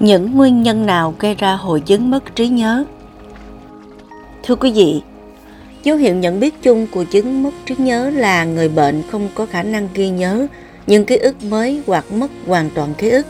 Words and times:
Những 0.00 0.36
nguyên 0.36 0.62
nhân 0.62 0.86
nào 0.86 1.14
gây 1.18 1.34
ra 1.34 1.54
hội 1.54 1.80
chứng 1.80 2.10
mất 2.10 2.36
trí 2.36 2.48
nhớ? 2.48 2.84
Thưa 4.42 4.56
quý 4.56 4.72
vị, 4.72 5.02
dấu 5.82 5.96
hiệu 5.96 6.14
nhận 6.14 6.40
biết 6.40 6.62
chung 6.62 6.86
của 6.86 7.04
chứng 7.04 7.42
mất 7.42 7.50
trí 7.66 7.74
nhớ 7.78 8.10
là 8.10 8.44
người 8.44 8.68
bệnh 8.68 9.02
không 9.10 9.28
có 9.34 9.46
khả 9.46 9.62
năng 9.62 9.88
ghi 9.94 10.08
nhớ 10.08 10.46
những 10.86 11.04
ký 11.04 11.16
ức 11.16 11.42
mới 11.42 11.82
hoặc 11.86 12.12
mất 12.12 12.30
hoàn 12.46 12.70
toàn 12.74 12.94
ký 12.98 13.10
ức, 13.10 13.26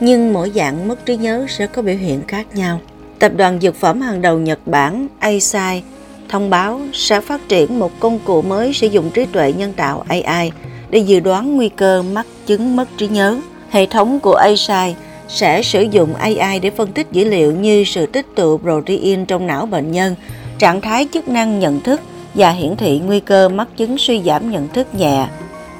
nhưng 0.00 0.32
mỗi 0.32 0.52
dạng 0.54 0.88
mất 0.88 1.06
trí 1.06 1.16
nhớ 1.16 1.46
sẽ 1.48 1.66
có 1.66 1.82
biểu 1.82 1.96
hiện 1.96 2.22
khác 2.28 2.46
nhau. 2.54 2.80
Tập 3.18 3.32
đoàn 3.36 3.60
dược 3.60 3.74
phẩm 3.74 4.00
hàng 4.00 4.22
đầu 4.22 4.38
Nhật 4.38 4.58
Bản 4.66 5.08
Eisai 5.20 5.82
thông 6.28 6.50
báo 6.50 6.80
sẽ 6.92 7.20
phát 7.20 7.48
triển 7.48 7.78
một 7.78 8.00
công 8.00 8.18
cụ 8.18 8.42
mới 8.42 8.72
sử 8.72 8.86
dụng 8.86 9.10
trí 9.10 9.26
tuệ 9.26 9.52
nhân 9.52 9.72
tạo 9.72 10.04
AI 10.08 10.52
để 10.90 10.98
dự 10.98 11.20
đoán 11.20 11.56
nguy 11.56 11.68
cơ 11.68 12.02
mắc 12.02 12.26
chứng 12.46 12.76
mất 12.76 12.88
trí 12.96 13.08
nhớ. 13.08 13.40
Hệ 13.70 13.86
thống 13.86 14.20
của 14.20 14.36
Eisai 14.36 14.96
sẽ 15.28 15.62
sử 15.62 15.82
dụng 15.82 16.14
AI 16.14 16.58
để 16.58 16.70
phân 16.70 16.92
tích 16.92 17.06
dữ 17.12 17.24
liệu 17.24 17.52
như 17.52 17.84
sự 17.84 18.06
tích 18.06 18.26
tụ 18.34 18.58
protein 18.58 19.24
trong 19.26 19.46
não 19.46 19.66
bệnh 19.66 19.92
nhân, 19.92 20.14
trạng 20.58 20.80
thái 20.80 21.08
chức 21.12 21.28
năng 21.28 21.58
nhận 21.58 21.80
thức 21.80 22.00
và 22.34 22.50
hiển 22.50 22.76
thị 22.76 23.00
nguy 23.06 23.20
cơ 23.20 23.48
mắc 23.48 23.68
chứng 23.76 23.98
suy 23.98 24.22
giảm 24.22 24.50
nhận 24.50 24.68
thức 24.68 24.94
nhẹ 24.94 25.26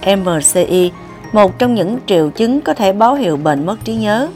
MCI, 0.06 0.90
một 1.32 1.58
trong 1.58 1.74
những 1.74 1.98
triệu 2.06 2.30
chứng 2.30 2.60
có 2.60 2.74
thể 2.74 2.92
báo 2.92 3.14
hiệu 3.14 3.36
bệnh 3.36 3.66
mất 3.66 3.84
trí 3.84 3.94
nhớ. 3.94 4.28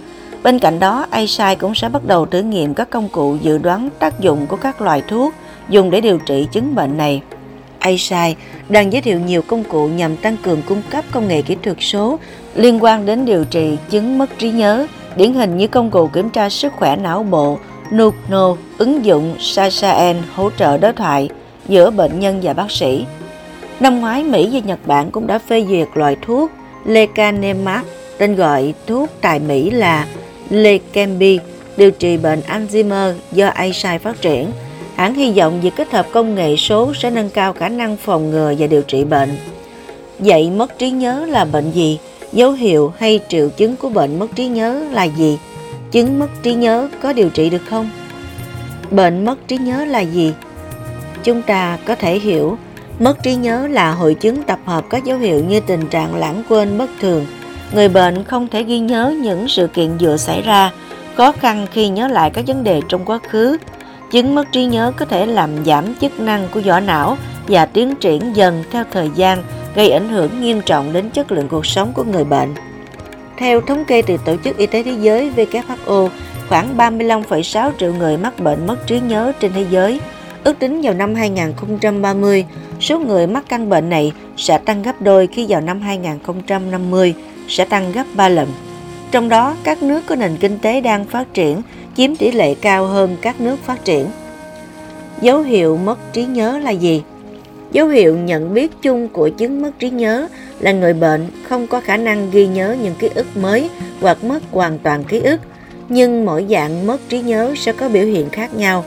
Bên 0.43 0.59
cạnh 0.59 0.79
đó, 0.79 1.07
ASI 1.11 1.55
cũng 1.59 1.74
sẽ 1.74 1.88
bắt 1.88 2.05
đầu 2.05 2.27
thử 2.27 2.43
nghiệm 2.43 2.74
các 2.74 2.91
công 2.91 3.09
cụ 3.09 3.37
dự 3.43 3.59
đoán 3.59 3.88
tác 3.99 4.21
dụng 4.21 4.47
của 4.47 4.57
các 4.57 4.80
loại 4.80 5.02
thuốc 5.09 5.35
dùng 5.69 5.91
để 5.91 6.01
điều 6.01 6.19
trị 6.19 6.47
chứng 6.52 6.74
bệnh 6.74 6.97
này. 6.97 7.23
ASI 7.79 8.35
đang 8.69 8.93
giới 8.93 9.02
thiệu 9.02 9.21
nhiều 9.21 9.43
công 9.43 9.65
cụ 9.65 9.88
nhằm 9.88 10.16
tăng 10.16 10.37
cường 10.43 10.63
cung 10.66 10.83
cấp 10.91 11.05
công 11.10 11.29
nghệ 11.29 11.43
kỹ 11.43 11.57
thuật 11.63 11.77
số 11.80 12.19
liên 12.55 12.85
quan 12.85 13.07
đến 13.07 13.24
điều 13.24 13.45
trị 13.45 13.76
chứng 13.91 14.19
mất 14.19 14.38
trí 14.38 14.51
nhớ, 14.51 14.87
điển 15.16 15.35
hình 15.35 15.57
như 15.57 15.66
công 15.66 15.91
cụ 15.91 16.07
kiểm 16.07 16.30
tra 16.30 16.49
sức 16.49 16.73
khỏe 16.77 16.96
não 16.96 17.23
bộ 17.23 17.59
Nucno, 17.95 18.57
ứng 18.79 19.05
dụng 19.05 19.35
Sasaen 19.41 20.16
hỗ 20.35 20.51
trợ 20.59 20.79
đối 20.79 20.93
thoại 20.93 21.29
giữa 21.69 21.91
bệnh 21.91 22.21
nhân 22.21 22.41
và 22.43 22.52
bác 22.52 22.71
sĩ. 22.71 23.04
Năm 23.80 24.01
ngoái, 24.01 24.24
Mỹ 24.24 24.49
và 24.52 24.59
Nhật 24.59 24.79
Bản 24.87 25.10
cũng 25.10 25.27
đã 25.27 25.38
phê 25.38 25.66
duyệt 25.69 25.88
loại 25.95 26.16
thuốc 26.23 26.51
lecanemab, 26.85 27.85
tên 28.19 28.37
gọi 28.37 28.74
thuốc 28.87 29.10
tại 29.21 29.38
Mỹ 29.38 29.71
là 29.71 30.07
Leqembi, 30.51 31.38
điều 31.76 31.91
trị 31.91 32.16
bệnh 32.16 32.41
Alzheimer 32.41 33.15
do 33.32 33.49
Eisai 33.49 33.99
phát 33.99 34.21
triển. 34.21 34.51
Hãng 34.95 35.15
hy 35.15 35.32
vọng 35.32 35.60
việc 35.60 35.73
kết 35.76 35.93
hợp 35.93 36.07
công 36.13 36.35
nghệ 36.35 36.57
số 36.57 36.93
sẽ 36.95 37.10
nâng 37.10 37.30
cao 37.30 37.52
khả 37.52 37.69
năng 37.69 37.97
phòng 37.97 38.30
ngừa 38.30 38.54
và 38.59 38.66
điều 38.66 38.82
trị 38.82 39.04
bệnh. 39.04 39.37
Vậy 40.19 40.51
mất 40.51 40.79
trí 40.79 40.91
nhớ 40.91 41.26
là 41.29 41.45
bệnh 41.45 41.71
gì? 41.71 41.99
Dấu 42.33 42.52
hiệu 42.52 42.93
hay 42.99 43.21
triệu 43.29 43.49
chứng 43.49 43.77
của 43.77 43.88
bệnh 43.88 44.19
mất 44.19 44.27
trí 44.35 44.49
nhớ 44.49 44.85
là 44.91 45.05
gì? 45.05 45.38
Chứng 45.91 46.19
mất 46.19 46.29
trí 46.43 46.55
nhớ 46.55 46.88
có 47.02 47.13
điều 47.13 47.30
trị 47.30 47.51
được 47.51 47.63
không? 47.71 47.91
Bệnh 48.91 49.25
mất 49.25 49.49
trí 49.49 49.57
nhớ 49.57 49.85
là 49.85 50.01
gì? 50.01 50.33
Chúng 51.25 51.43
ta 51.43 51.79
có 51.85 51.95
thể 51.95 52.19
hiểu 52.19 52.59
mất 52.99 53.23
trí 53.23 53.35
nhớ 53.35 53.66
là 53.71 53.93
hội 53.93 54.15
chứng 54.15 54.43
tập 54.43 54.59
hợp 54.65 54.85
các 54.91 55.05
dấu 55.05 55.19
hiệu 55.19 55.45
như 55.45 55.60
tình 55.60 55.87
trạng 55.87 56.15
lãng 56.15 56.43
quên 56.49 56.79
bất 56.79 56.91
thường. 57.01 57.27
Người 57.75 57.88
bệnh 57.88 58.25
không 58.25 58.49
thể 58.49 58.63
ghi 58.63 58.79
nhớ 58.79 59.15
những 59.23 59.49
sự 59.49 59.66
kiện 59.66 59.97
vừa 60.01 60.16
xảy 60.16 60.43
ra, 60.43 60.71
khó 61.15 61.33
khăn 61.33 61.66
khi 61.73 61.88
nhớ 61.88 62.09
lại 62.09 62.30
các 62.30 62.47
vấn 62.47 62.65
đề 62.65 62.80
trong 62.88 63.05
quá 63.05 63.19
khứ. 63.29 63.57
Chứng 64.10 64.34
mất 64.34 64.53
trí 64.53 64.65
nhớ 64.65 64.93
có 64.97 65.05
thể 65.05 65.27
làm 65.27 65.65
giảm 65.65 65.94
chức 65.94 66.21
năng 66.21 66.49
của 66.55 66.60
vỏ 66.60 66.81
não 66.81 67.16
và 67.49 67.66
tiến 67.66 67.94
triển 67.94 68.37
dần 68.37 68.65
theo 68.71 68.84
thời 68.93 69.10
gian, 69.15 69.43
gây 69.75 69.91
ảnh 69.91 70.09
hưởng 70.09 70.41
nghiêm 70.41 70.60
trọng 70.66 70.92
đến 70.92 71.10
chất 71.10 71.32
lượng 71.32 71.48
cuộc 71.48 71.66
sống 71.66 71.92
của 71.92 72.04
người 72.04 72.25
bệnh. 72.25 72.54
Theo 73.37 73.60
thống 73.60 73.84
kê 73.84 74.03
từ 74.03 74.16
Tổ 74.25 74.37
chức 74.44 74.56
Y 74.56 74.66
tế 74.66 74.82
Thế 74.82 74.94
giới 75.00 75.31
WHO, 75.37 76.09
khoảng 76.48 76.76
35,6 76.76 77.70
triệu 77.78 77.94
người 77.94 78.16
mắc 78.16 78.41
bệnh 78.41 78.66
mất 78.66 78.86
trí 78.86 79.00
nhớ 79.00 79.32
trên 79.41 79.52
thế 79.54 79.66
giới. 79.70 80.00
Ước 80.44 80.58
tính 80.58 80.80
vào 80.82 80.94
năm 80.94 81.14
2030, 81.14 82.47
số 82.80 82.98
người 82.98 83.26
mắc 83.26 83.44
căn 83.48 83.69
bệnh 83.69 83.91
này 83.91 84.12
sẽ 84.36 84.58
tăng 84.58 84.82
gấp 84.82 85.02
đôi 85.02 85.26
khi 85.26 85.47
vào 85.48 85.60
năm 85.60 85.80
2050 85.80 87.14
sẽ 87.48 87.64
tăng 87.64 87.92
gấp 87.92 88.04
3 88.14 88.28
lần. 88.28 88.48
Trong 89.10 89.28
đó, 89.28 89.56
các 89.64 89.82
nước 89.82 90.06
có 90.06 90.14
nền 90.14 90.36
kinh 90.36 90.58
tế 90.58 90.80
đang 90.80 91.04
phát 91.04 91.34
triển 91.34 91.62
chiếm 91.97 92.16
tỷ 92.16 92.32
lệ 92.32 92.54
cao 92.54 92.86
hơn 92.86 93.16
các 93.22 93.41
nước 93.41 93.56
phát 93.64 93.84
triển. 93.84 94.06
Dấu 95.20 95.41
hiệu 95.41 95.76
mất 95.76 96.12
trí 96.12 96.24
nhớ 96.24 96.58
là 96.58 96.70
gì? 96.70 97.02
Dấu 97.72 97.88
hiệu 97.88 98.16
nhận 98.16 98.55
biết 98.55 98.83
chung 98.83 99.09
của 99.09 99.28
chứng 99.28 99.62
mất 99.62 99.71
trí 99.78 99.91
nhớ 99.91 100.28
là 100.60 100.72
người 100.72 100.93
bệnh 100.93 101.27
không 101.49 101.66
có 101.66 101.81
khả 101.81 101.97
năng 101.97 102.31
ghi 102.31 102.47
nhớ 102.47 102.77
những 102.83 102.94
ký 102.99 103.09
ức 103.15 103.27
mới 103.37 103.71
hoặc 104.00 104.25
mất 104.25 104.43
hoàn 104.50 104.78
toàn 104.78 105.05
ký 105.05 105.21
ức, 105.21 105.41
nhưng 105.88 106.25
mỗi 106.25 106.47
dạng 106.50 106.87
mất 106.87 107.00
trí 107.09 107.21
nhớ 107.21 107.55
sẽ 107.56 107.72
có 107.72 107.88
biểu 107.88 108.05
hiện 108.05 108.31
khác 108.31 108.55
nhau. 108.55 108.84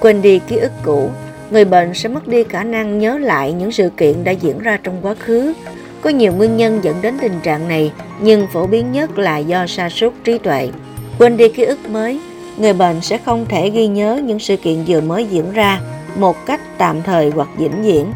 Quên 0.00 0.22
đi 0.22 0.38
ký 0.38 0.56
ức 0.56 0.72
cũ, 0.84 1.10
người 1.50 1.64
bệnh 1.64 1.94
sẽ 1.94 2.08
mất 2.08 2.28
đi 2.28 2.44
khả 2.44 2.64
năng 2.64 2.98
nhớ 2.98 3.18
lại 3.18 3.52
những 3.52 3.72
sự 3.72 3.90
kiện 3.96 4.24
đã 4.24 4.32
diễn 4.32 4.58
ra 4.58 4.78
trong 4.82 4.94
quá 5.02 5.14
khứ. 5.14 5.52
Có 6.00 6.10
nhiều 6.10 6.32
nguyên 6.32 6.56
nhân 6.56 6.80
dẫn 6.82 6.96
đến 7.02 7.14
tình 7.20 7.40
trạng 7.42 7.68
này, 7.68 7.92
nhưng 8.20 8.46
phổ 8.52 8.66
biến 8.66 8.92
nhất 8.92 9.18
là 9.18 9.38
do 9.38 9.66
sa 9.66 9.88
sút 9.88 10.12
trí 10.24 10.38
tuệ. 10.38 10.68
Quên 11.18 11.36
đi 11.36 11.48
ký 11.48 11.64
ức 11.64 11.78
mới, 11.90 12.20
người 12.56 12.72
bệnh 12.72 13.00
sẽ 13.00 13.18
không 13.24 13.46
thể 13.48 13.70
ghi 13.70 13.86
nhớ 13.86 14.20
những 14.24 14.38
sự 14.38 14.56
kiện 14.56 14.84
vừa 14.86 15.00
mới 15.00 15.24
diễn 15.24 15.52
ra 15.52 15.80
một 16.16 16.46
cách 16.46 16.60
tạm 16.78 17.02
thời 17.02 17.30
hoặc 17.30 17.48
vĩnh 17.56 17.82
viễn. 17.82 18.12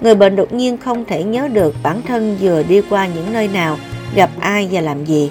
Người 0.00 0.14
bệnh 0.14 0.36
đột 0.36 0.52
nhiên 0.52 0.78
không 0.78 1.04
thể 1.04 1.24
nhớ 1.24 1.48
được 1.48 1.74
bản 1.82 2.02
thân 2.02 2.36
vừa 2.40 2.62
đi 2.62 2.80
qua 2.90 3.06
những 3.06 3.32
nơi 3.32 3.48
nào, 3.48 3.76
gặp 4.14 4.30
ai 4.40 4.68
và 4.72 4.80
làm 4.80 5.04
gì. 5.04 5.30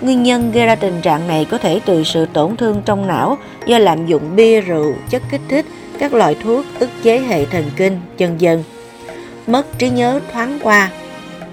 Nguyên 0.00 0.22
nhân 0.22 0.52
gây 0.52 0.66
ra 0.66 0.74
tình 0.74 1.00
trạng 1.02 1.28
này 1.28 1.44
có 1.44 1.58
thể 1.58 1.80
từ 1.86 2.04
sự 2.04 2.26
tổn 2.32 2.56
thương 2.56 2.82
trong 2.84 3.06
não 3.06 3.38
do 3.66 3.78
lạm 3.78 4.06
dụng 4.06 4.36
bia 4.36 4.60
rượu, 4.60 4.92
chất 5.10 5.22
kích 5.30 5.40
thích, 5.48 5.66
các 5.98 6.14
loại 6.14 6.36
thuốc 6.42 6.64
ức 6.78 6.90
chế 7.02 7.18
hệ 7.18 7.44
thần 7.44 7.64
kinh, 7.76 8.00
chân 8.18 8.40
dân. 8.40 8.64
Mất 9.46 9.78
trí 9.78 9.90
nhớ 9.90 10.20
thoáng 10.32 10.58
qua 10.62 10.90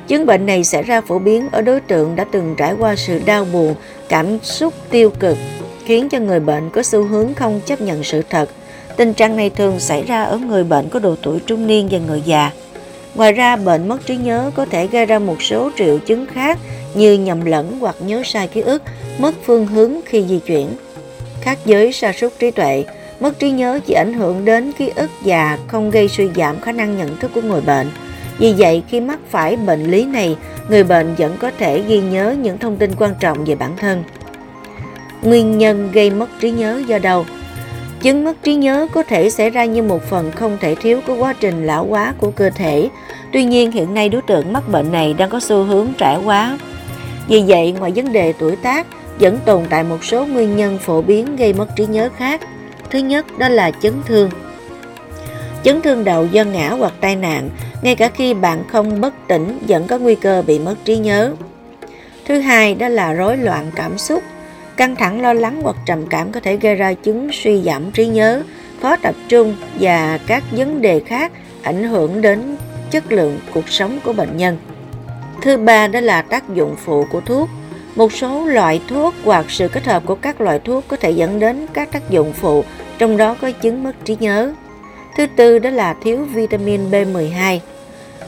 Chứng 0.07 0.25
bệnh 0.25 0.45
này 0.45 0.63
xảy 0.63 0.83
ra 0.83 1.01
phổ 1.01 1.19
biến 1.19 1.49
ở 1.51 1.61
đối 1.61 1.79
tượng 1.79 2.15
đã 2.15 2.25
từng 2.31 2.55
trải 2.57 2.73
qua 2.79 2.95
sự 2.95 3.21
đau 3.25 3.45
buồn, 3.53 3.75
cảm 4.09 4.39
xúc 4.43 4.73
tiêu 4.89 5.09
cực, 5.19 5.37
khiến 5.85 6.09
cho 6.09 6.19
người 6.19 6.39
bệnh 6.39 6.69
có 6.69 6.83
xu 6.83 7.03
hướng 7.03 7.33
không 7.33 7.61
chấp 7.65 7.81
nhận 7.81 8.03
sự 8.03 8.21
thật, 8.29 8.49
Tình 8.97 9.13
trạng 9.13 9.35
này 9.35 9.49
thường 9.49 9.79
xảy 9.79 10.03
ra 10.03 10.23
ở 10.23 10.37
người 10.37 10.63
bệnh 10.63 10.89
có 10.89 10.99
độ 10.99 11.15
tuổi 11.21 11.39
trung 11.39 11.67
niên 11.67 11.87
và 11.91 11.99
người 11.99 12.21
già. 12.25 12.51
Ngoài 13.15 13.33
ra, 13.33 13.55
bệnh 13.55 13.87
mất 13.87 14.05
trí 14.05 14.17
nhớ 14.17 14.51
có 14.55 14.65
thể 14.65 14.87
gây 14.87 15.05
ra 15.05 15.19
một 15.19 15.41
số 15.41 15.71
triệu 15.77 15.97
chứng 15.99 16.25
khác 16.25 16.57
như 16.93 17.13
nhầm 17.13 17.45
lẫn 17.45 17.79
hoặc 17.79 17.95
nhớ 17.99 18.21
sai 18.25 18.47
ký 18.47 18.61
ức, 18.61 18.81
mất 19.19 19.35
phương 19.43 19.67
hướng 19.67 19.93
khi 20.05 20.25
di 20.29 20.39
chuyển. 20.39 20.67
Khác 21.41 21.57
với 21.65 21.93
sa 21.93 22.13
sút 22.13 22.33
trí 22.39 22.51
tuệ, 22.51 22.83
mất 23.19 23.39
trí 23.39 23.51
nhớ 23.51 23.79
chỉ 23.85 23.93
ảnh 23.93 24.13
hưởng 24.13 24.45
đến 24.45 24.71
ký 24.71 24.91
ức 24.95 25.09
và 25.25 25.57
không 25.67 25.91
gây 25.91 26.07
suy 26.07 26.29
giảm 26.35 26.61
khả 26.61 26.71
năng 26.71 26.97
nhận 26.97 27.17
thức 27.17 27.31
của 27.35 27.41
người 27.41 27.61
bệnh. 27.61 27.91
Vì 28.37 28.53
vậy, 28.57 28.83
khi 28.89 28.99
mắc 28.99 29.19
phải 29.29 29.55
bệnh 29.55 29.91
lý 29.91 30.05
này, 30.05 30.35
người 30.69 30.83
bệnh 30.83 31.15
vẫn 31.15 31.37
có 31.39 31.51
thể 31.57 31.81
ghi 31.87 31.99
nhớ 31.99 32.35
những 32.41 32.57
thông 32.57 32.77
tin 32.77 32.91
quan 32.97 33.13
trọng 33.19 33.45
về 33.45 33.55
bản 33.55 33.71
thân. 33.77 34.03
Nguyên 35.21 35.57
nhân 35.57 35.91
gây 35.93 36.09
mất 36.09 36.29
trí 36.39 36.51
nhớ 36.51 36.83
do 36.87 36.99
đâu? 36.99 37.25
Chứng 38.01 38.23
mất 38.23 38.43
trí 38.43 38.55
nhớ 38.55 38.87
có 38.93 39.03
thể 39.03 39.29
xảy 39.29 39.49
ra 39.49 39.65
như 39.65 39.83
một 39.83 40.03
phần 40.03 40.31
không 40.31 40.57
thể 40.61 40.75
thiếu 40.75 41.01
của 41.07 41.15
quá 41.15 41.33
trình 41.39 41.65
lão 41.65 41.85
hóa 41.85 42.13
của 42.17 42.31
cơ 42.31 42.49
thể. 42.49 42.89
Tuy 43.31 43.43
nhiên 43.43 43.71
hiện 43.71 43.93
nay 43.93 44.09
đối 44.09 44.21
tượng 44.21 44.53
mắc 44.53 44.69
bệnh 44.69 44.91
này 44.91 45.13
đang 45.13 45.29
có 45.29 45.39
xu 45.39 45.63
hướng 45.63 45.87
trẻ 45.97 46.17
hóa. 46.23 46.57
Vì 47.27 47.43
vậy, 47.47 47.71
ngoài 47.71 47.91
vấn 47.95 48.13
đề 48.13 48.33
tuổi 48.33 48.55
tác, 48.55 48.87
vẫn 49.19 49.37
tồn 49.45 49.63
tại 49.69 49.83
một 49.83 50.03
số 50.03 50.25
nguyên 50.25 50.57
nhân 50.57 50.77
phổ 50.77 51.01
biến 51.01 51.35
gây 51.35 51.53
mất 51.53 51.75
trí 51.75 51.85
nhớ 51.85 52.09
khác. 52.17 52.41
Thứ 52.89 52.99
nhất 52.99 53.25
đó 53.37 53.49
là 53.49 53.71
chấn 53.71 53.93
thương. 54.05 54.29
Chấn 55.63 55.81
thương 55.81 56.03
đầu 56.03 56.25
do 56.25 56.43
ngã 56.43 56.69
hoặc 56.69 56.93
tai 57.01 57.15
nạn, 57.15 57.49
ngay 57.81 57.95
cả 57.95 58.09
khi 58.09 58.33
bạn 58.33 58.63
không 58.67 59.01
bất 59.01 59.13
tỉnh 59.27 59.59
vẫn 59.67 59.87
có 59.87 59.97
nguy 59.97 60.15
cơ 60.15 60.43
bị 60.47 60.59
mất 60.59 60.75
trí 60.85 60.97
nhớ. 60.97 61.33
Thứ 62.25 62.39
hai 62.39 62.75
đó 62.75 62.87
là 62.87 63.13
rối 63.13 63.37
loạn 63.37 63.71
cảm 63.75 63.97
xúc 63.97 64.23
Căng 64.77 64.95
thẳng 64.95 65.21
lo 65.21 65.33
lắng 65.33 65.59
hoặc 65.63 65.75
trầm 65.85 66.07
cảm 66.07 66.31
có 66.31 66.39
thể 66.39 66.57
gây 66.57 66.75
ra 66.75 66.93
chứng 66.93 67.29
suy 67.33 67.61
giảm 67.61 67.91
trí 67.91 68.05
nhớ, 68.07 68.43
khó 68.81 68.95
tập 68.95 69.15
trung 69.27 69.55
và 69.79 70.19
các 70.27 70.43
vấn 70.51 70.81
đề 70.81 70.99
khác 70.99 71.31
ảnh 71.61 71.83
hưởng 71.83 72.21
đến 72.21 72.55
chất 72.91 73.11
lượng 73.11 73.39
cuộc 73.53 73.69
sống 73.69 73.99
của 74.03 74.13
bệnh 74.13 74.37
nhân. 74.37 74.57
Thứ 75.41 75.57
ba 75.57 75.87
đó 75.87 75.99
là 75.99 76.21
tác 76.21 76.53
dụng 76.53 76.75
phụ 76.85 77.05
của 77.11 77.21
thuốc. 77.21 77.49
Một 77.95 78.13
số 78.13 78.45
loại 78.45 78.81
thuốc 78.87 79.13
hoặc 79.23 79.45
sự 79.49 79.67
kết 79.67 79.85
hợp 79.85 80.03
của 80.05 80.15
các 80.15 80.41
loại 80.41 80.59
thuốc 80.59 80.83
có 80.87 80.97
thể 80.97 81.11
dẫn 81.11 81.39
đến 81.39 81.67
các 81.73 81.91
tác 81.91 82.09
dụng 82.09 82.33
phụ, 82.33 82.63
trong 82.97 83.17
đó 83.17 83.35
có 83.41 83.51
chứng 83.51 83.83
mất 83.83 84.05
trí 84.05 84.17
nhớ. 84.19 84.53
Thứ 85.17 85.25
tư 85.35 85.59
đó 85.59 85.69
là 85.69 85.95
thiếu 86.03 86.25
vitamin 86.33 86.91
B12. 86.91 87.59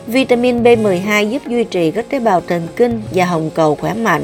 Vitamin 0.08 0.64
B12 0.64 1.30
giúp 1.30 1.42
duy 1.48 1.64
trì 1.64 1.92
các 1.92 2.06
tế 2.10 2.20
bào 2.20 2.42
thần 2.42 2.68
kinh 2.76 3.02
và 3.12 3.26
hồng 3.26 3.50
cầu 3.56 3.76
khỏe 3.76 3.94
mạnh, 3.94 4.24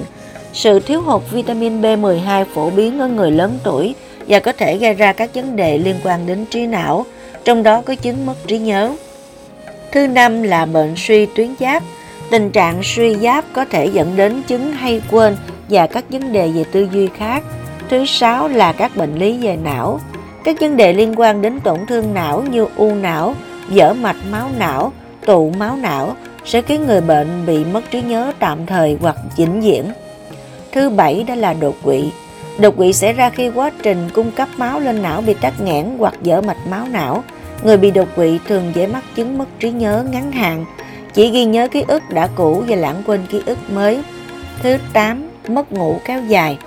sự 0.54 0.80
thiếu 0.80 1.02
hụt 1.02 1.22
vitamin 1.32 1.82
B12 1.82 2.46
phổ 2.54 2.70
biến 2.70 3.00
ở 3.00 3.08
người 3.08 3.32
lớn 3.32 3.60
tuổi 3.64 3.96
và 4.28 4.40
có 4.40 4.52
thể 4.52 4.78
gây 4.78 4.94
ra 4.94 5.14
các 5.14 5.30
vấn 5.36 5.56
đề 5.56 5.78
liên 5.78 5.96
quan 6.04 6.28
đến 6.28 6.46
trí 6.46 6.68
não, 6.68 7.06
trong 7.44 7.64
đó 7.64 7.82
có 7.82 7.96
chứng 7.96 8.26
mất 8.26 8.36
trí 8.48 8.58
nhớ. 8.58 8.96
Thứ 9.92 10.08
năm 10.08 10.44
là 10.44 10.66
bệnh 10.66 10.94
suy 10.98 11.26
tuyến 11.26 11.54
giáp. 11.60 11.84
Tình 12.30 12.52
trạng 12.52 12.84
suy 12.84 13.16
giáp 13.16 13.46
có 13.54 13.66
thể 13.66 13.86
dẫn 13.86 14.16
đến 14.16 14.42
chứng 14.48 14.72
hay 14.72 15.02
quên 15.12 15.38
và 15.70 15.88
các 15.88 16.06
vấn 16.10 16.34
đề 16.34 16.48
về 16.48 16.64
tư 16.72 16.88
duy 16.94 17.10
khác. 17.18 17.44
thứ 17.90 18.06
sáu 18.06 18.48
là 18.48 18.74
các 18.74 18.96
bệnh 18.96 19.16
lý 19.16 19.38
về 19.42 19.58
não. 19.64 20.00
Các 20.44 20.56
vấn 20.62 20.78
đề 20.78 20.94
liên 20.94 21.14
quan 21.18 21.42
đến 21.42 21.60
tổn 21.60 21.80
thương 21.88 22.14
não 22.14 22.44
như 22.52 22.68
u 22.76 22.96
não, 22.96 23.36
vỡ 23.70 23.94
mạch 23.94 24.16
máu 24.32 24.50
não, 24.60 24.92
tụ 25.26 25.50
máu 25.50 25.76
não 25.76 26.16
sẽ 26.46 26.62
khiến 26.62 26.86
người 26.88 27.02
bệnh 27.02 27.46
bị 27.46 27.66
mất 27.66 27.82
trí 27.92 28.02
nhớ 28.02 28.32
tạm 28.40 28.66
thời 28.66 28.98
hoặc 29.02 29.16
vĩnh 29.38 29.62
viễn. 29.62 29.86
Thứ 30.74 30.90
bảy 30.90 31.24
đó 31.28 31.36
là 31.36 31.54
đột 31.54 31.76
quỵ. 31.84 32.12
Đột 32.60 32.78
quỵ 32.78 32.94
xảy 32.94 33.14
ra 33.14 33.30
khi 33.30 33.50
quá 33.50 33.72
trình 33.84 34.10
cung 34.14 34.32
cấp 34.32 34.48
máu 34.58 34.80
lên 34.80 35.02
não 35.02 35.22
bị 35.22 35.34
tắc 35.34 35.62
nghẽn 35.62 35.86
hoặc 35.98 36.14
vỡ 36.22 36.42
mạch 36.42 36.68
máu 36.70 36.86
não. 36.92 37.24
Người 37.64 37.78
bị 37.78 37.92
đột 37.92 38.08
quỵ 38.16 38.40
thường 38.48 38.72
dễ 38.76 38.88
mắc 38.88 39.04
chứng 39.16 39.38
mất 39.38 39.46
trí 39.60 39.72
nhớ 39.72 40.06
ngắn 40.12 40.32
hạn, 40.32 40.66
chỉ 41.14 41.30
ghi 41.30 41.46
nhớ 41.46 41.68
ký 41.68 41.84
ức 41.88 42.04
đã 42.10 42.28
cũ 42.36 42.64
và 42.68 42.76
lãng 42.76 43.04
quên 43.08 43.22
ký 43.30 43.42
ức 43.46 43.58
mới. 43.74 44.02
Thứ 44.64 44.78
8. 44.94 45.30
Mất 45.48 45.72
ngủ 45.72 46.00
kéo 46.06 46.22
dài 46.28 46.58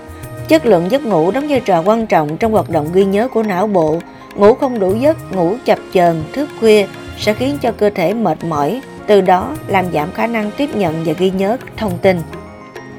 Chất 0.49 0.67
lượng 0.67 0.91
giấc 0.91 1.05
ngủ 1.05 1.31
đóng 1.31 1.47
vai 1.49 1.61
trò 1.61 1.83
quan 1.83 2.07
trọng 2.07 2.37
trong 2.37 2.53
hoạt 2.53 2.71
động 2.71 2.89
ghi 2.93 3.05
nhớ 3.05 3.29
của 3.29 3.43
não 3.43 3.67
bộ. 3.67 3.99
Ngủ 4.35 4.55
không 4.55 4.79
đủ 4.79 4.95
giấc, 4.95 5.33
ngủ 5.33 5.57
chập 5.65 5.79
chờn, 5.93 6.23
thức 6.33 6.49
khuya 6.61 6.87
sẽ 7.19 7.33
khiến 7.35 7.59
cho 7.63 7.73
cơ 7.73 7.91
thể 7.91 8.15
mệt 8.15 8.45
mỏi, 8.45 8.81
từ 9.07 9.21
đó 9.21 9.55
làm 9.67 9.85
giảm 9.93 10.13
khả 10.13 10.27
năng 10.27 10.51
tiếp 10.57 10.77
nhận 10.77 11.05
và 11.05 11.13
ghi 11.19 11.31
nhớ 11.31 11.57
thông 11.77 11.99
tin. 12.03 12.21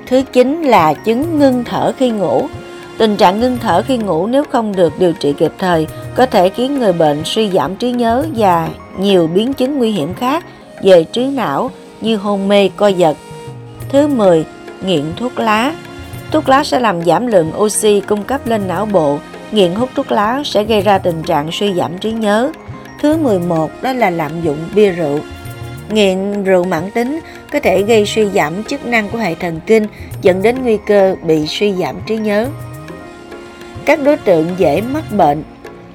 Thứ 0.08 0.22
chín 0.34 0.64
là 0.64 0.94
chứng 0.94 1.40
ngưng 1.40 1.64
thở 1.64 1.92
khi 1.98 2.10
ngủ. 2.10 2.48
Tình 2.98 3.16
trạng 3.16 3.40
ngưng 3.40 3.58
thở 3.58 3.82
khi 3.82 3.98
ngủ 3.98 4.28
nếu 4.28 4.44
không 4.44 4.76
được 4.76 5.00
điều 5.00 5.14
trị 5.14 5.34
kịp 5.38 5.52
thời 5.58 5.88
có 6.16 6.26
thể 6.26 6.50
khiến 6.50 6.80
người 6.80 6.94
bệnh 6.94 7.22
suy 7.26 7.50
giảm 7.50 7.76
trí 7.76 7.92
nhớ 7.92 8.26
và 8.36 8.70
nhiều 9.00 9.28
biến 9.28 9.54
chứng 9.54 9.78
nguy 9.78 9.92
hiểm 9.92 10.14
khác 10.14 10.46
về 10.84 11.04
trí 11.04 11.26
não 11.26 11.72
như 12.02 12.18
hôn 12.18 12.48
mê, 12.48 12.70
co 12.76 12.88
giật. 12.88 13.18
Thứ 13.90 14.08
10. 14.08 14.46
Nghiện 14.82 15.04
thuốc 15.16 15.40
lá 15.40 15.74
Thuốc 16.32 16.50
lá 16.50 16.64
sẽ 16.64 16.80
làm 16.80 17.06
giảm 17.06 17.28
lượng 17.28 17.52
oxy 17.58 18.02
cung 18.02 18.24
cấp 18.24 18.48
lên 18.48 18.68
não 18.68 18.86
bộ. 18.86 19.18
Nghiện 19.52 19.76
hút 19.76 19.90
thuốc 19.96 20.12
lá 20.12 20.42
sẽ 20.46 20.64
gây 20.64 20.82
ra 20.82 20.98
tình 20.98 21.24
trạng 21.24 21.52
suy 21.52 21.74
giảm 21.74 21.98
trí 21.98 22.12
nhớ. 22.12 22.52
Thứ 23.02 23.18
11 23.18 23.72
đó 23.82 23.94
là 23.94 24.10
lạm 24.10 24.42
dụng 24.42 24.58
bia 24.76 24.90
rượu. 24.90 25.20
Nghiện 25.90 26.44
rượu 26.44 26.64
mãn 26.64 26.92
tính 26.92 27.20
có 27.52 27.60
thể 27.60 27.84
gây 27.84 28.06
suy 28.06 28.30
giảm 28.30 28.64
chức 28.64 28.86
năng 28.86 29.10
của 29.10 29.18
hệ 29.18 29.36
thần 29.36 29.60
kinh 29.66 29.86
dẫn 30.22 30.42
đến 30.42 30.56
nguy 30.64 30.78
cơ 30.86 31.16
bị 31.24 31.48
suy 31.48 31.74
giảm 31.74 31.96
trí 32.06 32.18
nhớ. 32.18 32.48
Các 33.86 34.00
đối 34.04 34.18
tượng 34.18 34.48
dễ 34.58 34.82
mắc 34.82 35.04
bệnh 35.12 35.44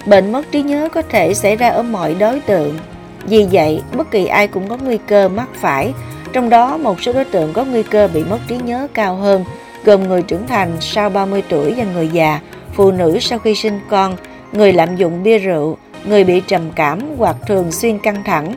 Bệnh 0.06 0.32
mất 0.32 0.50
trí 0.50 0.62
nhớ 0.62 0.88
có 0.92 1.02
thể 1.02 1.34
xảy 1.34 1.56
ra 1.56 1.68
ở 1.68 1.82
mọi 1.82 2.14
đối 2.14 2.40
tượng. 2.40 2.78
Vì 3.24 3.46
vậy, 3.52 3.82
bất 3.96 4.10
kỳ 4.10 4.26
ai 4.26 4.48
cũng 4.48 4.68
có 4.68 4.76
nguy 4.76 4.98
cơ 4.98 5.28
mắc 5.28 5.48
phải, 5.54 5.92
trong 6.32 6.50
đó 6.50 6.76
một 6.76 7.02
số 7.02 7.12
đối 7.12 7.24
tượng 7.24 7.52
có 7.52 7.64
nguy 7.64 7.82
cơ 7.82 8.08
bị 8.14 8.24
mất 8.24 8.38
trí 8.48 8.56
nhớ 8.56 8.88
cao 8.94 9.16
hơn, 9.16 9.44
gồm 9.84 10.08
người 10.08 10.22
trưởng 10.22 10.46
thành 10.46 10.72
sau 10.80 11.10
30 11.10 11.42
tuổi 11.48 11.74
và 11.76 11.84
người 11.84 12.08
già, 12.08 12.40
phụ 12.72 12.90
nữ 12.90 13.18
sau 13.20 13.38
khi 13.38 13.54
sinh 13.54 13.80
con, 13.90 14.16
người 14.52 14.72
lạm 14.72 14.96
dụng 14.96 15.22
bia 15.22 15.38
rượu, 15.38 15.76
người 16.04 16.24
bị 16.24 16.40
trầm 16.40 16.62
cảm 16.74 17.00
hoặc 17.18 17.36
thường 17.46 17.72
xuyên 17.72 17.98
căng 17.98 18.24
thẳng, 18.24 18.54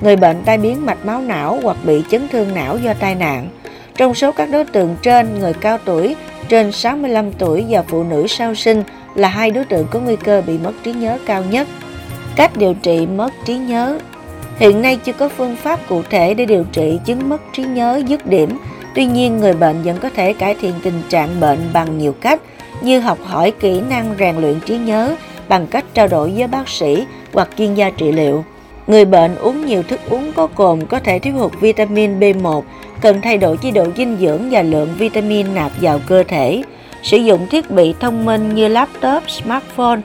người 0.00 0.16
bệnh 0.16 0.42
tai 0.44 0.58
biến 0.58 0.86
mạch 0.86 1.06
máu 1.06 1.20
não 1.20 1.58
hoặc 1.62 1.76
bị 1.84 2.02
chấn 2.10 2.28
thương 2.28 2.54
não 2.54 2.78
do 2.78 2.94
tai 2.94 3.14
nạn. 3.14 3.48
Trong 3.96 4.14
số 4.14 4.32
các 4.32 4.48
đối 4.52 4.64
tượng 4.64 4.96
trên, 5.02 5.38
người 5.38 5.52
cao 5.52 5.78
tuổi 5.84 6.16
trên 6.48 6.72
65 6.72 7.32
tuổi 7.32 7.64
và 7.68 7.82
phụ 7.82 8.04
nữ 8.04 8.26
sau 8.26 8.54
sinh 8.54 8.82
là 9.14 9.28
hai 9.28 9.50
đối 9.50 9.64
tượng 9.64 9.86
có 9.90 10.00
nguy 10.00 10.16
cơ 10.16 10.42
bị 10.46 10.58
mất 10.58 10.72
trí 10.82 10.92
nhớ 10.92 11.18
cao 11.26 11.44
nhất. 11.50 11.68
Cách 12.36 12.56
điều 12.56 12.74
trị 12.74 13.06
mất 13.06 13.32
trí 13.44 13.56
nhớ 13.56 13.98
Hiện 14.58 14.82
nay 14.82 14.96
chưa 14.96 15.12
có 15.12 15.28
phương 15.28 15.56
pháp 15.56 15.80
cụ 15.88 16.02
thể 16.10 16.34
để 16.34 16.44
điều 16.44 16.64
trị 16.72 16.98
chứng 17.04 17.28
mất 17.28 17.42
trí 17.52 17.64
nhớ 17.64 18.02
dứt 18.06 18.26
điểm. 18.26 18.58
Tuy 18.94 19.06
nhiên, 19.06 19.40
người 19.40 19.52
bệnh 19.52 19.82
vẫn 19.82 19.96
có 20.02 20.10
thể 20.10 20.32
cải 20.32 20.54
thiện 20.54 20.74
tình 20.82 21.02
trạng 21.08 21.40
bệnh 21.40 21.58
bằng 21.72 21.98
nhiều 21.98 22.14
cách 22.20 22.40
như 22.82 23.00
học 23.00 23.18
hỏi 23.24 23.50
kỹ 23.60 23.80
năng 23.90 24.14
rèn 24.18 24.36
luyện 24.36 24.60
trí 24.60 24.78
nhớ 24.78 25.14
bằng 25.48 25.66
cách 25.66 25.84
trao 25.94 26.08
đổi 26.08 26.32
với 26.36 26.46
bác 26.46 26.68
sĩ 26.68 27.04
hoặc 27.32 27.48
chuyên 27.58 27.74
gia 27.74 27.90
trị 27.90 28.12
liệu. 28.12 28.44
Người 28.86 29.04
bệnh 29.04 29.36
uống 29.36 29.66
nhiều 29.66 29.82
thức 29.82 30.00
uống 30.08 30.32
có 30.32 30.46
cồn 30.46 30.86
có 30.86 30.98
thể 30.98 31.18
thiếu 31.18 31.34
hụt 31.34 31.52
vitamin 31.60 32.20
B1, 32.20 32.62
cần 33.00 33.20
thay 33.20 33.38
đổi 33.38 33.56
chế 33.56 33.70
độ 33.70 33.86
dinh 33.96 34.16
dưỡng 34.20 34.50
và 34.50 34.62
lượng 34.62 34.94
vitamin 34.98 35.54
nạp 35.54 35.72
vào 35.80 36.00
cơ 36.06 36.22
thể. 36.28 36.62
Sử 37.02 37.16
dụng 37.16 37.46
thiết 37.50 37.70
bị 37.70 37.94
thông 38.00 38.24
minh 38.24 38.54
như 38.54 38.68
laptop, 38.68 39.30
smartphone, 39.30 40.00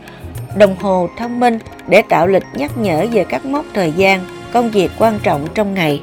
đồng 0.58 0.76
hồ 0.76 1.10
thông 1.18 1.40
minh 1.40 1.60
để 1.88 2.02
tạo 2.02 2.28
lịch 2.28 2.44
nhắc 2.54 2.78
nhở 2.78 3.06
về 3.12 3.24
các 3.24 3.46
mốc 3.46 3.66
thời 3.74 3.92
gian, 3.92 4.20
công 4.52 4.72
việc 4.72 4.92
quan 5.00 5.20
trọng 5.24 5.48
trong 5.54 5.74
ngày. 5.74 6.02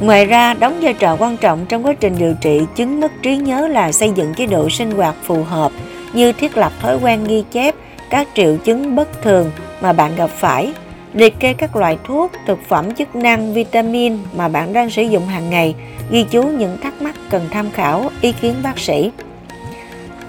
Ngoài 0.00 0.24
ra, 0.24 0.54
đóng 0.54 0.78
vai 0.80 0.94
trò 0.94 1.16
quan 1.16 1.36
trọng 1.36 1.66
trong 1.66 1.86
quá 1.86 1.92
trình 2.00 2.14
điều 2.18 2.34
trị 2.40 2.60
chứng 2.76 3.00
mất 3.00 3.12
trí 3.22 3.36
nhớ 3.36 3.68
là 3.68 3.92
xây 3.92 4.12
dựng 4.14 4.34
chế 4.34 4.46
độ 4.46 4.68
sinh 4.68 4.90
hoạt 4.90 5.14
phù 5.22 5.42
hợp 5.42 5.72
như 6.12 6.32
thiết 6.32 6.56
lập 6.56 6.72
thói 6.80 6.98
quen 7.02 7.24
ghi 7.24 7.44
chép 7.52 7.74
các 8.10 8.28
triệu 8.34 8.56
chứng 8.56 8.96
bất 8.96 9.22
thường 9.22 9.50
mà 9.80 9.92
bạn 9.92 10.16
gặp 10.16 10.30
phải, 10.30 10.72
liệt 11.18 11.34
kê 11.40 11.52
các 11.52 11.76
loại 11.76 11.98
thuốc, 12.04 12.32
thực 12.46 12.58
phẩm 12.68 12.94
chức 12.94 13.16
năng, 13.16 13.54
vitamin 13.54 14.18
mà 14.36 14.48
bạn 14.48 14.72
đang 14.72 14.90
sử 14.90 15.02
dụng 15.02 15.26
hàng 15.26 15.50
ngày, 15.50 15.74
ghi 16.10 16.24
chú 16.30 16.42
những 16.42 16.78
thắc 16.82 17.02
mắc 17.02 17.14
cần 17.30 17.48
tham 17.50 17.70
khảo 17.70 18.10
ý 18.20 18.32
kiến 18.32 18.54
bác 18.62 18.78
sĩ. 18.78 19.10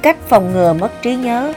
Cách 0.01 0.17
phòng 0.27 0.53
ngừa 0.53 0.73
mất 0.73 1.01
trí 1.01 1.15
nhớ 1.15 1.53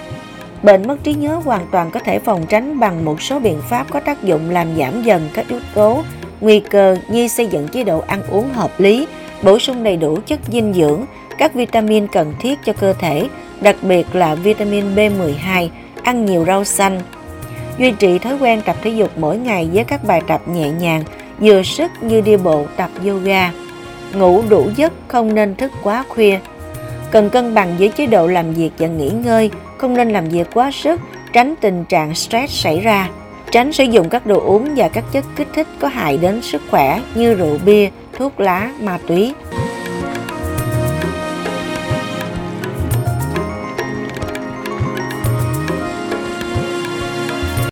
Bệnh 0.62 0.88
mất 0.88 0.96
trí 1.02 1.14
nhớ 1.14 1.40
hoàn 1.44 1.66
toàn 1.70 1.90
có 1.90 2.00
thể 2.00 2.18
phòng 2.18 2.46
tránh 2.48 2.80
bằng 2.80 3.04
một 3.04 3.22
số 3.22 3.38
biện 3.38 3.60
pháp 3.68 3.86
có 3.90 4.00
tác 4.00 4.22
dụng 4.22 4.50
làm 4.50 4.76
giảm 4.76 5.02
dần 5.02 5.28
các 5.34 5.48
yếu 5.48 5.60
tố 5.74 6.02
nguy 6.40 6.60
cơ 6.60 6.96
như 7.08 7.28
xây 7.28 7.46
dựng 7.46 7.68
chế 7.68 7.84
độ 7.84 7.98
ăn 8.06 8.22
uống 8.30 8.48
hợp 8.52 8.80
lý, 8.80 9.06
bổ 9.42 9.58
sung 9.58 9.82
đầy 9.82 9.96
đủ 9.96 10.18
chất 10.26 10.40
dinh 10.52 10.72
dưỡng, 10.74 11.04
các 11.38 11.54
vitamin 11.54 12.06
cần 12.06 12.34
thiết 12.40 12.58
cho 12.64 12.72
cơ 12.72 12.92
thể, 12.92 13.28
đặc 13.60 13.76
biệt 13.82 14.14
là 14.14 14.34
vitamin 14.34 14.94
B12, 14.94 15.68
ăn 16.02 16.24
nhiều 16.24 16.44
rau 16.44 16.64
xanh. 16.64 17.00
Duy 17.78 17.90
trì 17.90 18.18
thói 18.18 18.36
quen 18.40 18.62
tập 18.64 18.76
thể 18.82 18.90
dục 18.90 19.10
mỗi 19.16 19.36
ngày 19.36 19.68
với 19.72 19.84
các 19.84 20.04
bài 20.04 20.22
tập 20.26 20.48
nhẹ 20.48 20.70
nhàng, 20.70 21.04
vừa 21.40 21.62
sức 21.62 21.90
như 22.00 22.20
đi 22.20 22.36
bộ, 22.36 22.66
tập 22.76 22.90
yoga. 23.06 23.50
Ngủ 24.14 24.42
đủ 24.48 24.68
giấc, 24.76 24.92
không 25.08 25.34
nên 25.34 25.54
thức 25.54 25.72
quá 25.82 26.04
khuya. 26.08 26.38
Cần 27.10 27.30
cân 27.30 27.54
bằng 27.54 27.74
giữa 27.78 27.88
chế 27.88 28.06
độ 28.06 28.26
làm 28.26 28.54
việc 28.54 28.70
và 28.78 28.86
nghỉ 28.86 29.10
ngơi, 29.10 29.50
không 29.78 29.96
nên 29.96 30.10
làm 30.10 30.28
việc 30.28 30.48
quá 30.54 30.70
sức, 30.70 31.00
tránh 31.32 31.54
tình 31.60 31.84
trạng 31.84 32.14
stress 32.14 32.52
xảy 32.54 32.80
ra. 32.80 33.08
Tránh 33.50 33.72
sử 33.72 33.84
dụng 33.84 34.08
các 34.08 34.26
đồ 34.26 34.40
uống 34.40 34.74
và 34.76 34.88
các 34.88 35.04
chất 35.12 35.24
kích 35.36 35.48
thích 35.54 35.66
có 35.80 35.88
hại 35.88 36.16
đến 36.16 36.42
sức 36.42 36.62
khỏe 36.70 37.00
như 37.14 37.34
rượu 37.34 37.58
bia, 37.64 37.88
thuốc 38.18 38.40
lá, 38.40 38.70
ma 38.80 38.98
túy. 39.06 39.32